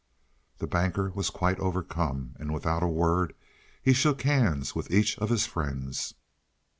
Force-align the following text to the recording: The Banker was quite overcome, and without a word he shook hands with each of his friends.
The 0.57 0.65
Banker 0.65 1.11
was 1.11 1.29
quite 1.29 1.59
overcome, 1.59 2.33
and 2.39 2.51
without 2.51 2.81
a 2.81 2.87
word 2.87 3.35
he 3.83 3.93
shook 3.93 4.23
hands 4.23 4.73
with 4.73 4.89
each 4.89 5.15
of 5.19 5.29
his 5.29 5.45
friends. 5.45 6.15